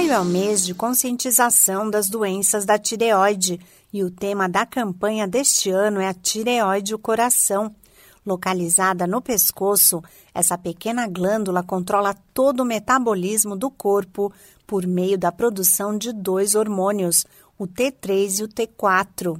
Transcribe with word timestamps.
Maio 0.00 0.12
é 0.12 0.18
o 0.18 0.24
mês 0.24 0.64
de 0.64 0.72
conscientização 0.72 1.90
das 1.90 2.08
doenças 2.08 2.64
da 2.64 2.78
tireoide 2.78 3.60
e 3.92 4.02
o 4.02 4.10
tema 4.10 4.48
da 4.48 4.64
campanha 4.64 5.28
deste 5.28 5.68
ano 5.68 6.00
é 6.00 6.08
a 6.08 6.14
tireoide 6.14 6.94
o 6.94 6.98
coração. 6.98 7.76
Localizada 8.24 9.06
no 9.06 9.20
pescoço, 9.20 10.02
essa 10.32 10.56
pequena 10.56 11.06
glândula 11.06 11.62
controla 11.62 12.16
todo 12.32 12.60
o 12.60 12.64
metabolismo 12.64 13.54
do 13.54 13.70
corpo 13.70 14.32
por 14.66 14.86
meio 14.86 15.18
da 15.18 15.30
produção 15.30 15.98
de 15.98 16.14
dois 16.14 16.54
hormônios, 16.54 17.26
o 17.58 17.66
T3 17.66 18.40
e 18.40 18.44
o 18.44 18.48
T4. 18.48 19.38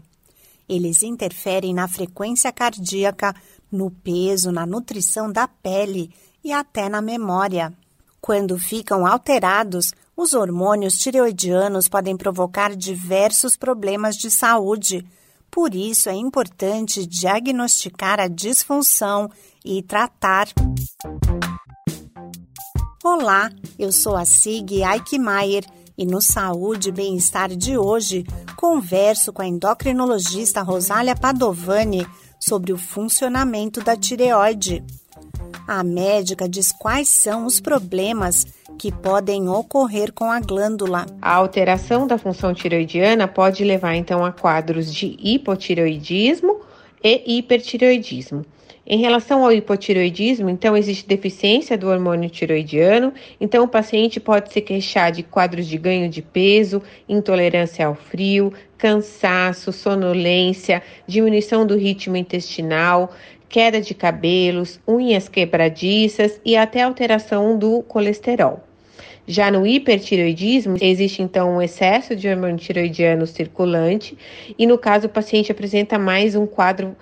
Eles 0.69 1.03
interferem 1.03 1.73
na 1.73 1.89
frequência 1.89 2.53
cardíaca, 2.53 3.35
no 3.73 3.91
peso, 3.91 4.53
na 4.53 4.67
nutrição 4.67 5.33
da 5.33 5.49
pele 5.49 6.13
e 6.45 6.53
até 6.53 6.87
na 6.87 7.01
memória. 7.01 7.73
Quando 8.21 8.59
ficam 8.59 9.07
alterados, 9.07 9.93
os 10.15 10.35
hormônios 10.35 10.95
tireoidianos 10.95 11.89
podem 11.89 12.17
provocar 12.17 12.77
diversos 12.77 13.57
problemas 13.57 14.15
de 14.15 14.31
saúde. 14.31 15.07
Por 15.51 15.75
isso, 15.75 16.11
é 16.11 16.15
importante 16.15 17.07
diagnosticar 17.07 18.21
a 18.21 18.29
disfunção 18.29 19.31
e 19.65 19.83
tratar. 19.83 20.49
Olá, 23.03 23.51
eu 23.79 23.91
sou 23.91 24.15
a 24.15 24.27
Sig 24.27 24.83
Eichmeier 24.83 25.65
e 25.97 26.05
no 26.05 26.21
Saúde 26.21 26.91
e 26.91 26.93
Bem-Estar 26.93 27.49
de 27.57 27.79
hoje 27.79 28.27
converso 28.55 29.33
com 29.33 29.41
a 29.41 29.47
endocrinologista 29.47 30.61
Rosália 30.61 31.17
Padovani 31.17 32.07
sobre 32.39 32.73
o 32.73 32.77
funcionamento 32.77 33.83
da 33.83 33.97
tireoide. 33.97 34.85
A 35.73 35.85
médica 35.85 36.49
diz 36.49 36.73
quais 36.73 37.09
são 37.09 37.47
os 37.47 37.61
problemas 37.61 38.45
que 38.77 38.91
podem 38.91 39.49
ocorrer 39.49 40.13
com 40.13 40.25
a 40.25 40.41
glândula. 40.41 41.07
A 41.23 41.33
alteração 41.33 42.09
da 42.09 42.19
função 42.19 42.53
tiroidiana 42.53 43.29
pode 43.29 43.63
levar 43.63 43.95
então 43.95 44.25
a 44.25 44.33
quadros 44.33 44.93
de 44.93 45.17
hipotireoidismo 45.21 46.59
e 47.05 47.39
hipertireoidismo. 47.39 48.45
Em 48.85 48.99
relação 48.99 49.45
ao 49.45 49.53
hipotireoidismo, 49.53 50.51
então 50.51 50.77
existe 50.77 51.07
deficiência 51.07 51.79
do 51.79 51.87
hormônio 51.87 52.29
tiroidiano, 52.29 53.15
então 53.41 53.63
o 53.63 53.69
paciente 53.69 54.19
pode 54.19 54.53
se 54.53 54.61
queixar 54.61 55.13
de 55.13 55.23
quadros 55.23 55.69
de 55.69 55.79
ganho 55.79 56.09
de 56.09 56.21
peso, 56.21 56.83
intolerância 57.09 57.87
ao 57.87 57.95
frio, 57.95 58.53
cansaço, 58.77 59.71
sonolência, 59.71 60.83
diminuição 61.07 61.65
do 61.65 61.77
ritmo 61.77 62.17
intestinal, 62.17 63.13
queda 63.51 63.81
de 63.81 63.93
cabelos, 63.93 64.81
unhas 64.87 65.29
quebradiças 65.29 66.41
e 66.45 66.57
até 66.57 66.83
alteração 66.83 67.59
do 67.59 67.83
colesterol. 67.83 68.65
Já 69.27 69.51
no 69.51 69.67
hipertiroidismo, 69.67 70.77
existe 70.81 71.21
então 71.21 71.57
um 71.57 71.63
excesso 71.63 72.17
de 72.17 72.29
hormônio 72.29 72.57
tiroidiano 72.57 73.27
circulante 73.27 74.17
e, 74.59 74.67
no 74.67 74.79
caso, 74.79 75.07
o 75.07 75.11
paciente 75.11 75.53
apresenta 75.53 75.99
mais 75.99 76.35
um 76.35 76.47
quadro 76.47 76.97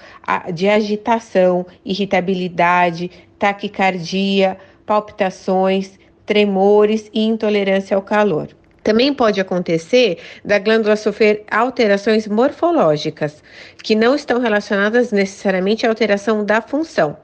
de 0.52 0.68
agitação, 0.68 1.64
irritabilidade, 1.84 3.10
taquicardia, 3.38 4.58
palpitações, 4.84 5.98
tremores 6.27 7.10
e 7.14 7.24
intolerância 7.24 7.94
ao 7.94 8.02
calor. 8.02 8.58
Também 8.89 9.12
pode 9.12 9.39
acontecer 9.39 10.17
da 10.42 10.58
glândula 10.58 10.97
sofrer 10.97 11.44
alterações 11.50 12.27
morfológicas, 12.27 13.42
que 13.84 13.95
não 13.95 14.14
estão 14.14 14.41
relacionadas 14.41 15.12
necessariamente 15.12 15.84
à 15.84 15.91
alteração 15.91 16.42
da 16.42 16.62
função. 16.62 17.14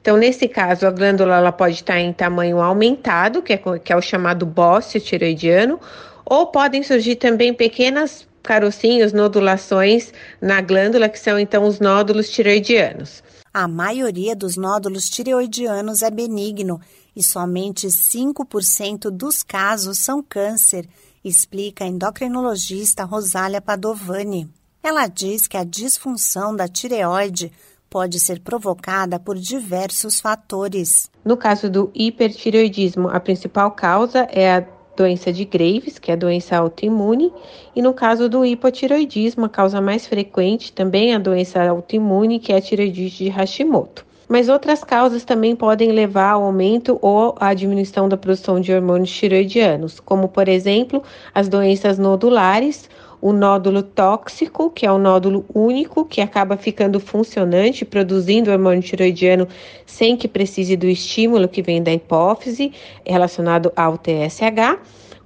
Então, 0.00 0.16
nesse 0.16 0.48
caso, 0.48 0.88
a 0.88 0.90
glândula 0.90 1.36
ela 1.36 1.52
pode 1.52 1.76
estar 1.76 2.00
em 2.00 2.12
tamanho 2.12 2.60
aumentado, 2.60 3.42
que 3.42 3.52
é, 3.52 3.56
que 3.56 3.92
é 3.92 3.96
o 3.96 4.02
chamado 4.02 4.44
bócio 4.44 5.00
tiroidiano, 5.00 5.78
ou 6.26 6.48
podem 6.48 6.82
surgir 6.82 7.14
também 7.14 7.54
pequenas 7.54 8.26
carocinhos, 8.42 9.12
nodulações 9.12 10.12
na 10.42 10.60
glândula, 10.60 11.08
que 11.08 11.20
são 11.20 11.38
então 11.38 11.62
os 11.62 11.78
nódulos 11.78 12.28
tiroidianos. 12.28 13.22
A 13.56 13.68
maioria 13.68 14.34
dos 14.34 14.56
nódulos 14.56 15.08
tireoidianos 15.08 16.02
é 16.02 16.10
benigno 16.10 16.80
e 17.14 17.22
somente 17.22 17.86
5% 17.86 19.10
dos 19.10 19.44
casos 19.44 19.98
são 19.98 20.20
câncer, 20.20 20.88
explica 21.24 21.84
a 21.84 21.88
endocrinologista 21.88 23.04
Rosália 23.04 23.60
Padovani. 23.60 24.48
Ela 24.82 25.06
diz 25.06 25.48
que 25.48 25.56
a 25.56 25.64
disfunção 25.64 26.54
da 26.54 26.68
tireoide 26.68 27.50
pode 27.88 28.20
ser 28.20 28.40
provocada 28.40 29.18
por 29.18 29.36
diversos 29.36 30.20
fatores. 30.20 31.10
No 31.24 31.36
caso 31.36 31.70
do 31.70 31.90
hipertireoidismo, 31.94 33.08
a 33.08 33.18
principal 33.18 33.70
causa 33.70 34.28
é 34.30 34.56
a 34.56 34.66
doença 34.96 35.32
de 35.32 35.44
Graves, 35.44 35.98
que 35.98 36.10
é 36.10 36.14
a 36.14 36.16
doença 36.16 36.56
autoimune, 36.56 37.32
e 37.74 37.80
no 37.80 37.94
caso 37.94 38.28
do 38.28 38.44
hipotireoidismo, 38.44 39.46
a 39.46 39.48
causa 39.48 39.80
mais 39.80 40.06
frequente 40.06 40.72
também 40.72 41.12
é 41.12 41.16
a 41.16 41.18
doença 41.18 41.62
autoimune, 41.62 42.38
que 42.38 42.52
é 42.52 42.56
a 42.56 42.60
tireoidite 42.60 43.24
de 43.24 43.30
Hashimoto. 43.30 44.04
Mas 44.34 44.48
outras 44.48 44.82
causas 44.82 45.24
também 45.24 45.54
podem 45.54 45.92
levar 45.92 46.32
ao 46.32 46.42
aumento 46.42 46.98
ou 47.00 47.36
à 47.38 47.54
diminuição 47.54 48.08
da 48.08 48.16
produção 48.16 48.58
de 48.60 48.72
hormônios 48.72 49.12
tireoidianos, 49.12 50.00
como 50.00 50.26
por 50.26 50.48
exemplo 50.48 51.04
as 51.32 51.48
doenças 51.48 52.00
nodulares 52.00 52.90
o 53.22 53.32
nódulo 53.32 53.80
tóxico, 53.80 54.70
que 54.70 54.84
é 54.84 54.90
um 54.90 54.98
nódulo 54.98 55.44
único, 55.54 56.04
que 56.04 56.20
acaba 56.20 56.56
ficando 56.56 56.98
funcionante, 56.98 57.84
produzindo 57.84 58.50
hormônio 58.50 58.82
tiroidiano 58.82 59.46
sem 59.86 60.16
que 60.16 60.26
precise 60.26 60.74
do 60.76 60.86
estímulo 60.88 61.46
que 61.46 61.62
vem 61.62 61.80
da 61.80 61.92
hipófise, 61.92 62.72
relacionado 63.06 63.72
ao 63.76 63.96
TSH 63.96 64.80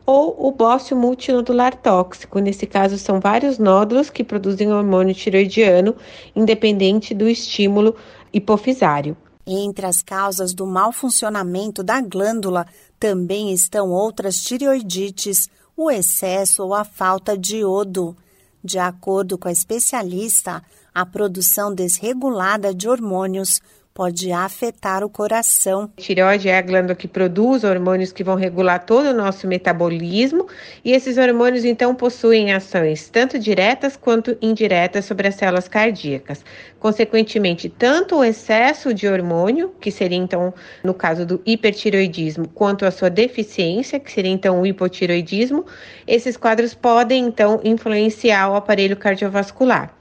ou 0.09 0.35
o 0.39 0.51
bócio 0.51 0.97
multinodular 0.97 1.77
tóxico. 1.77 2.39
Nesse 2.39 2.67
caso, 2.67 2.97
são 2.97 3.21
vários 3.21 3.59
nódulos 3.59 4.09
que 4.09 4.25
produzem 4.25 4.73
hormônio 4.73 5.15
tiroidiano, 5.15 5.95
independente 6.35 7.13
do 7.13 7.29
estímulo 7.29 7.95
hipofisário. 8.33 9.16
Entre 9.47 9.87
as 9.87 10.03
causas 10.03 10.53
do 10.53 10.66
mau 10.66 10.93
funcionamento 10.93 11.83
da 11.83 12.00
glândula 12.00 12.66
também 13.00 13.53
estão 13.53 13.91
outras 13.91 14.43
tireoidites, 14.43 15.49
o 15.77 15.91
excesso 15.91 16.62
ou 16.62 16.75
a 16.75 16.84
falta 16.84 17.37
de 17.37 17.59
iodo. 17.59 18.17
De 18.62 18.78
acordo 18.78 19.38
com 19.38 19.49
a 19.49 19.53
especialista, 19.53 20.62
a 20.99 21.07
produção 21.07 21.73
desregulada 21.73 22.75
de 22.75 22.89
hormônios 22.89 23.61
pode 23.95 24.33
afetar 24.33 25.05
o 25.05 25.09
coração. 25.09 25.93
A 25.97 26.01
tireoide 26.01 26.49
é 26.49 26.59
a 26.59 26.63
glândula 26.63 26.97
que 26.97 27.07
produz 27.07 27.63
hormônios 27.63 28.11
que 28.11 28.25
vão 28.25 28.35
regular 28.35 28.85
todo 28.85 29.07
o 29.07 29.15
nosso 29.15 29.47
metabolismo 29.47 30.49
e 30.85 30.91
esses 30.91 31.17
hormônios 31.17 31.65
então 31.65 31.95
possuem 31.95 32.53
ações 32.53 33.09
tanto 33.09 33.39
diretas 33.39 33.97
quanto 33.97 34.37
indiretas 34.43 35.05
sobre 35.05 35.29
as 35.29 35.37
células 35.37 35.69
cardíacas. 35.69 36.45
Consequentemente, 36.81 37.69
tanto 37.69 38.17
o 38.17 38.25
excesso 38.25 38.93
de 38.93 39.07
hormônio, 39.07 39.73
que 39.81 39.93
seria 39.93 40.19
então 40.19 40.53
no 40.83 40.95
caso 40.95 41.25
do 41.25 41.41
hipertireoidismo, 41.47 42.49
quanto 42.49 42.85
a 42.85 42.91
sua 42.91 43.09
deficiência, 43.09 44.01
que 44.01 44.11
seria 44.11 44.33
então 44.33 44.61
o 44.61 44.67
hipotireoidismo, 44.67 45.65
esses 46.09 46.37
quadros 46.37 46.75
podem 46.75 47.27
então 47.27 47.61
influenciar 47.63 48.51
o 48.51 48.57
aparelho 48.57 48.97
cardiovascular. 48.97 49.98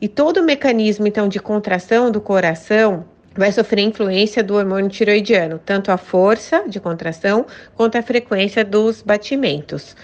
E 0.00 0.08
todo 0.08 0.38
o 0.38 0.44
mecanismo 0.44 1.06
então 1.06 1.28
de 1.28 1.38
contração 1.38 2.10
do 2.10 2.20
coração 2.20 3.04
vai 3.34 3.52
sofrer 3.52 3.82
influência 3.82 4.42
do 4.42 4.54
hormônio 4.54 4.90
tiroidiano, 4.90 5.60
tanto 5.64 5.92
a 5.92 5.96
força 5.96 6.64
de 6.68 6.80
contração 6.80 7.46
quanto 7.76 7.96
a 7.96 8.02
frequência 8.02 8.64
dos 8.64 9.02
batimentos. 9.02 9.94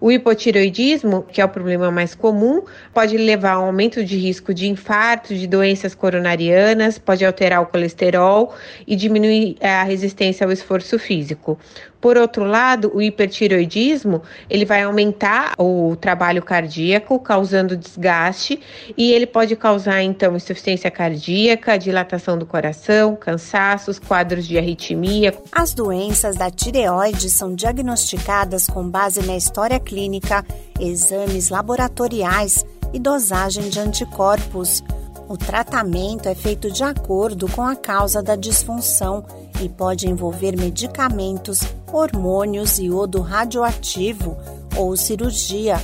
O 0.00 0.10
hipotiroidismo, 0.10 1.24
que 1.30 1.42
é 1.42 1.44
o 1.44 1.48
problema 1.48 1.90
mais 1.90 2.14
comum, 2.14 2.62
pode 2.94 3.18
levar 3.18 3.52
a 3.52 3.60
um 3.60 3.66
aumento 3.66 4.02
de 4.02 4.16
risco 4.16 4.54
de 4.54 4.66
infarto, 4.66 5.34
de 5.34 5.46
doenças 5.46 5.94
coronarianas, 5.94 6.98
pode 6.98 7.22
alterar 7.22 7.60
o 7.60 7.66
colesterol 7.66 8.54
e 8.86 8.96
diminuir 8.96 9.58
a 9.60 9.82
resistência 9.82 10.46
ao 10.46 10.50
esforço 10.50 10.98
físico. 10.98 11.58
Por 12.00 12.16
outro 12.16 12.44
lado, 12.44 12.90
o 12.94 13.02
hipertiroidismo, 13.02 14.22
ele 14.48 14.64
vai 14.64 14.82
aumentar 14.82 15.54
o 15.58 15.94
trabalho 15.96 16.42
cardíaco, 16.42 17.18
causando 17.18 17.76
desgaste, 17.76 18.58
e 18.96 19.12
ele 19.12 19.26
pode 19.26 19.54
causar 19.54 20.02
então 20.02 20.34
insuficiência 20.34 20.90
cardíaca, 20.90 21.78
dilatação 21.78 22.38
do 22.38 22.46
coração, 22.46 23.14
cansaços, 23.14 23.98
quadros 23.98 24.46
de 24.46 24.56
arritmia. 24.56 25.34
As 25.52 25.74
doenças 25.74 26.36
da 26.36 26.50
tireoide 26.50 27.28
são 27.28 27.54
diagnosticadas 27.54 28.66
com 28.66 28.88
base 28.88 29.20
na 29.26 29.36
história 29.36 29.78
clínica, 29.78 30.44
exames 30.80 31.50
laboratoriais 31.50 32.64
e 32.94 32.98
dosagem 32.98 33.68
de 33.68 33.78
anticorpos. 33.78 34.82
O 35.28 35.36
tratamento 35.36 36.28
é 36.28 36.34
feito 36.34 36.72
de 36.72 36.82
acordo 36.82 37.48
com 37.48 37.62
a 37.62 37.76
causa 37.76 38.20
da 38.20 38.34
disfunção 38.34 39.24
e 39.62 39.68
pode 39.68 40.08
envolver 40.08 40.56
medicamentos, 40.58 41.60
hormônios, 41.92 42.78
iodo 42.78 43.20
radioativo 43.20 44.36
ou 44.76 44.96
cirurgia. 44.96 45.80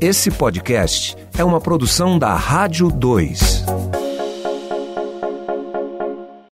Esse 0.00 0.30
podcast 0.30 1.16
é 1.38 1.44
uma 1.44 1.60
produção 1.60 2.18
da 2.18 2.34
Rádio 2.34 2.88
2. 2.90 4.01